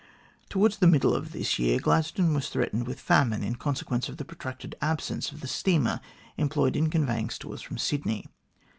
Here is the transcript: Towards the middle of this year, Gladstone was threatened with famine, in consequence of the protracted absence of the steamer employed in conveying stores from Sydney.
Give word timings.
Towards 0.49 0.77
the 0.79 0.87
middle 0.87 1.13
of 1.13 1.31
this 1.31 1.59
year, 1.59 1.77
Gladstone 1.79 2.33
was 2.33 2.49
threatened 2.49 2.87
with 2.87 2.99
famine, 2.99 3.43
in 3.43 3.53
consequence 3.53 4.09
of 4.09 4.17
the 4.17 4.25
protracted 4.25 4.73
absence 4.81 5.31
of 5.31 5.41
the 5.41 5.47
steamer 5.47 5.99
employed 6.37 6.75
in 6.75 6.89
conveying 6.89 7.29
stores 7.29 7.61
from 7.61 7.77
Sydney. 7.77 8.25